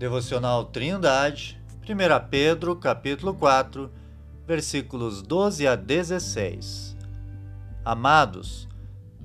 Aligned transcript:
Devocional 0.00 0.64
Trindade, 0.64 1.60
1 1.82 2.28
Pedro, 2.30 2.74
capítulo 2.74 3.34
4, 3.34 3.90
versículos 4.46 5.20
12 5.20 5.66
a 5.66 5.76
16. 5.76 6.96
Amados, 7.84 8.66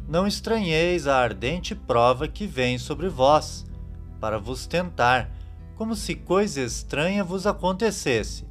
não 0.07 0.28
estranheis 0.28 1.07
a 1.07 1.16
ardente 1.16 1.73
prova 1.73 2.28
que 2.28 2.46
vem 2.46 2.78
sobre 2.78 3.07
vós, 3.07 3.66
para 4.20 4.38
vos 4.38 4.68
tentar, 4.68 5.32
como 5.75 5.95
se 5.95 6.13
coisa 6.13 6.61
estranha 6.61 7.23
vos 7.23 7.47
acontecesse. 7.47 8.45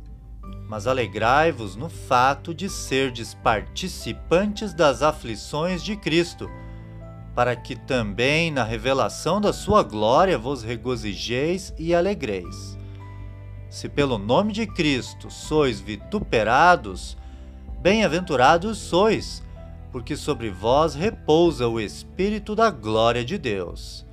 Mas 0.67 0.87
alegrai-vos 0.87 1.77
no 1.77 1.91
fato 1.91 2.55
de 2.55 2.71
serdes 2.71 3.35
participantes 3.35 4.73
das 4.73 5.03
aflições 5.03 5.83
de 5.83 5.95
Cristo 5.95 6.49
para 7.35 7.57
que 7.57 7.75
também 7.75 8.51
na 8.51 8.63
revelação 8.63 9.41
da 9.41 9.53
sua 9.53 9.83
glória 9.83 10.39
vos 10.39 10.63
regozijeis 10.63 11.75
e 11.79 11.95
alegreis. 11.95 12.79
Se 13.69 13.89
pelo 13.89 14.19
nome 14.19 14.53
de 14.53 14.67
Cristo 14.67 15.31
sois 15.31 15.81
vituperados, 15.81 17.17
bem-aventurados 17.81 18.79
sois, 18.79 19.43
porque 19.91 20.17
sobre 20.17 20.49
vós 20.49 20.95
repousa 20.95 21.69
o 21.69 21.81
Espírito 21.81 22.55
da 22.55 22.71
glória 22.71 23.25
de 23.25 23.37
Deus. 23.37 24.07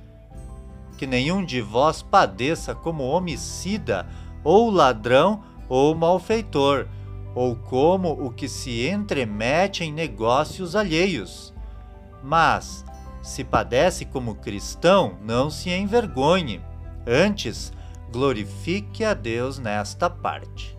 Que 0.98 1.06
nenhum 1.06 1.44
de 1.44 1.60
vós 1.60 2.02
padeça 2.02 2.74
como 2.74 3.04
homicida, 3.04 4.06
ou 4.42 4.68
ladrão, 4.68 5.44
ou 5.68 5.94
malfeitor, 5.94 6.88
ou 7.34 7.56
como 7.56 8.10
o 8.10 8.30
que 8.30 8.48
se 8.48 8.88
entremete 8.88 9.84
em 9.84 9.92
negócios 9.92 10.76
alheios. 10.76 11.54
Mas, 12.22 12.84
se 13.22 13.44
padece 13.44 14.04
como 14.04 14.34
cristão, 14.34 15.16
não 15.22 15.48
se 15.48 15.70
envergonhe. 15.70 16.60
Antes, 17.06 17.72
glorifique 18.10 19.04
a 19.04 19.14
Deus 19.14 19.58
nesta 19.58 20.10
parte. 20.10 20.76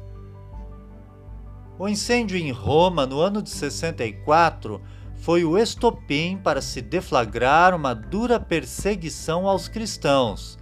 O 1.79 1.87
incêndio 1.87 2.37
em 2.37 2.51
Roma 2.51 3.05
no 3.05 3.19
ano 3.19 3.41
de 3.41 3.49
64 3.49 4.79
foi 5.15 5.43
o 5.43 5.57
estopim 5.57 6.37
para 6.37 6.61
se 6.61 6.81
deflagrar 6.81 7.73
uma 7.73 7.95
dura 7.95 8.39
perseguição 8.39 9.47
aos 9.47 9.67
cristãos, 9.67 10.59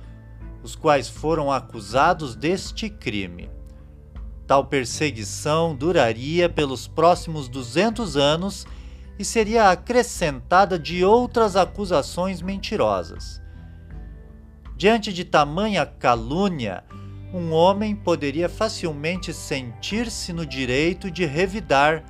os 0.63 0.75
quais 0.75 1.09
foram 1.09 1.52
acusados 1.52 2.36
deste 2.36 2.89
crime. 2.89 3.50
Tal 4.45 4.66
perseguição 4.66 5.75
duraria 5.75 6.47
pelos 6.47 6.88
próximos 6.88 7.47
200 7.47 8.16
anos 8.17 8.67
e 9.22 9.25
seria 9.25 9.69
acrescentada 9.69 10.80
de 10.80 11.05
outras 11.05 11.55
acusações 11.55 12.41
mentirosas. 12.41 13.39
Diante 14.75 15.13
de 15.13 15.23
tamanha 15.23 15.86
calúnia, 15.86 16.83
um 17.31 17.52
homem 17.52 17.95
poderia 17.95 18.50
facilmente 18.50 19.31
sentir-se 19.31 20.33
no 20.33 20.44
direito 20.44 21.11
de 21.11 21.23
revidar, 21.23 22.03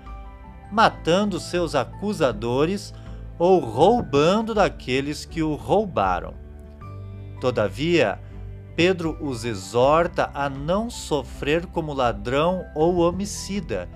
matando 0.72 1.38
seus 1.38 1.76
acusadores 1.76 2.94
ou 3.38 3.60
roubando 3.60 4.54
daqueles 4.54 5.26
que 5.26 5.44
o 5.44 5.56
roubaram. 5.56 6.34
Todavia, 7.42 8.22
Pedro 8.74 9.18
os 9.20 9.44
exorta 9.44 10.32
a 10.34 10.50
não 10.50 10.90
sofrer 10.90 11.66
como 11.66 11.92
ladrão 11.92 12.66
ou 12.74 13.00
homicida 13.00 13.90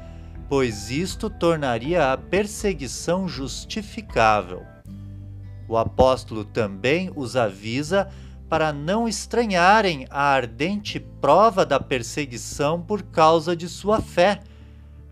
pois 0.47 0.91
isto 0.91 1.29
tornaria 1.29 2.11
a 2.11 2.17
perseguição 2.17 3.27
justificável. 3.27 4.63
O 5.67 5.77
apóstolo 5.77 6.45
também 6.45 7.11
os 7.15 7.35
avisa 7.35 8.09
para 8.47 8.71
não 8.71 9.07
estranharem 9.07 10.05
a 10.09 10.21
ardente 10.21 10.99
prova 10.99 11.65
da 11.65 11.79
perseguição 11.79 12.79
por 12.79 13.01
causa 13.01 13.55
de 13.55 13.67
sua 13.67 14.01
fé, 14.01 14.41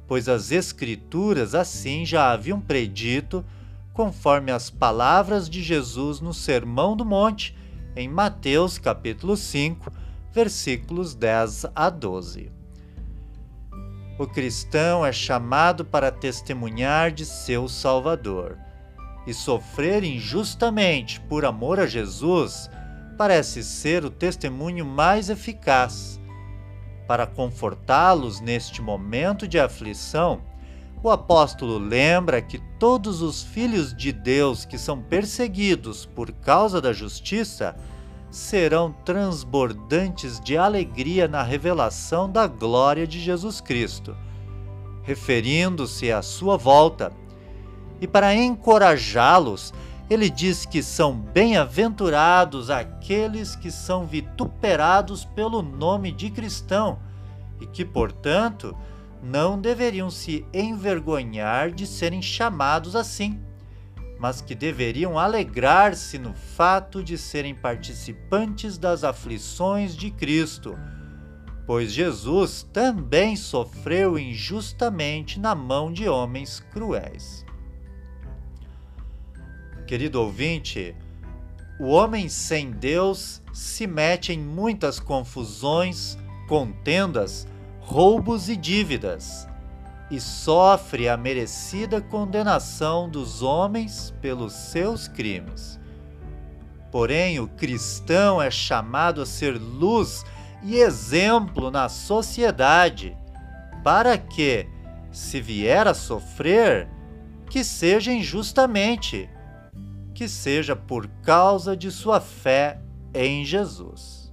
pois 0.07 0.29
as 0.29 0.51
Escrituras 0.51 1.55
assim 1.55 2.05
já 2.05 2.31
haviam 2.31 2.61
predito, 2.61 3.43
conforme 3.91 4.51
as 4.51 4.69
palavras 4.69 5.49
de 5.49 5.63
Jesus 5.63 6.19
no 6.19 6.33
Sermão 6.33 6.95
do 6.95 7.03
Monte, 7.03 7.57
em 7.95 8.07
Mateus 8.07 8.77
capítulo 8.77 9.35
5, 9.35 9.91
versículos 10.31 11.15
10 11.15 11.65
a 11.75 11.89
12. 11.89 12.62
O 14.17 14.27
cristão 14.27 15.03
é 15.03 15.11
chamado 15.11 15.83
para 15.83 16.11
testemunhar 16.11 17.11
de 17.11 17.25
seu 17.25 17.67
Salvador. 17.67 18.59
E 19.25 19.33
sofrer 19.33 20.03
injustamente 20.03 21.19
por 21.21 21.45
amor 21.45 21.79
a 21.79 21.87
Jesus 21.87 22.69
parece 23.17 23.63
ser 23.63 24.05
o 24.05 24.11
testemunho 24.11 24.85
mais 24.85 25.29
eficaz. 25.29 26.19
Para 27.07 27.25
confortá-los 27.25 28.39
neste 28.39 28.81
momento 28.81 29.47
de 29.47 29.59
aflição, 29.59 30.41
o 31.01 31.09
apóstolo 31.09 31.79
lembra 31.79 32.41
que 32.41 32.59
todos 32.79 33.21
os 33.21 33.41
filhos 33.41 33.95
de 33.95 34.11
Deus 34.11 34.63
que 34.63 34.77
são 34.77 35.01
perseguidos 35.01 36.05
por 36.05 36.31
causa 36.31 36.79
da 36.79 36.93
justiça 36.93 37.75
serão 38.33 38.91
transbordantes 39.05 40.39
de 40.39 40.57
alegria 40.57 41.27
na 41.27 41.43
revelação 41.43 42.27
da 42.27 42.47
glória 42.47 43.05
de 43.05 43.19
Jesus 43.19 43.61
Cristo, 43.61 44.17
referindo-se 45.03 46.11
à 46.11 46.23
sua 46.23 46.57
volta. 46.57 47.13
E 48.01 48.07
para 48.07 48.33
encorajá-los, 48.33 49.71
ele 50.09 50.31
diz 50.31 50.65
que 50.65 50.81
são 50.81 51.13
bem-aventurados 51.13 52.71
aqueles 52.71 53.55
que 53.55 53.69
são 53.69 54.07
vituperados 54.07 55.25
pelo 55.25 55.61
nome 55.61 56.11
de 56.11 56.31
cristão 56.31 56.97
e 57.61 57.67
que, 57.67 57.85
portanto, 57.85 58.75
não 59.21 59.61
deveriam 59.61 60.09
se 60.09 60.43
envergonhar 60.51 61.69
de 61.69 61.85
serem 61.85 62.21
chamados 62.21 62.95
assim 62.95 63.39
mas 64.23 64.39
que 64.39 64.55
deveriam 64.55 65.19
alegrar-se 65.19 66.17
no 66.17 66.33
fato 66.33 67.03
de 67.03 67.17
serem 67.17 67.53
participantes 67.53 68.77
das 68.77 69.03
aflições 69.03 69.97
de 69.97 70.09
Cristo, 70.09 70.79
pois 71.67 71.91
Jesus 71.91 72.65
também 72.71 73.35
sofreu 73.35 74.17
injustamente 74.17 75.41
na 75.41 75.53
mão 75.53 75.91
de 75.91 76.07
homens 76.07 76.61
cruéis. 76.71 77.45
Querido 79.85 80.21
ouvinte, 80.21 80.95
o 81.77 81.87
homem 81.87 82.29
sem 82.29 82.71
Deus 82.71 83.43
se 83.51 83.85
mete 83.85 84.31
em 84.31 84.39
muitas 84.39 85.01
confusões, 85.01 86.17
contendas, 86.47 87.45
roubos 87.81 88.47
e 88.47 88.55
dívidas 88.55 89.51
e 90.13 90.21
sofre 90.21 91.09
a 91.09 91.17
merecida 91.17 91.99
condenação 91.99 93.09
dos 93.09 93.41
homens 93.41 94.13
pelos 94.21 94.53
seus 94.53 95.07
crimes. 95.07 95.79
Porém, 96.91 97.39
o 97.39 97.47
cristão 97.47 98.39
é 98.39 98.51
chamado 98.51 99.23
a 99.23 99.25
ser 99.25 99.59
luz 99.59 100.23
e 100.61 100.75
exemplo 100.75 101.71
na 101.71 101.89
sociedade, 101.89 103.17
para 103.83 104.15
que, 104.15 104.67
se 105.11 105.41
vier 105.41 105.87
a 105.87 105.95
sofrer, 105.95 106.87
que 107.49 107.63
seja 107.63 108.13
injustamente, 108.13 109.27
que 110.13 110.27
seja 110.27 110.75
por 110.75 111.07
causa 111.23 111.75
de 111.75 111.89
sua 111.89 112.21
fé 112.21 112.79
em 113.15 113.43
Jesus. 113.43 114.31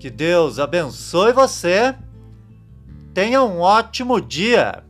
Que 0.00 0.10
Deus 0.10 0.58
abençoe 0.58 1.32
você 1.32 1.94
Tenha 3.16 3.42
um 3.42 3.60
ótimo 3.60 4.20
dia! 4.20 4.85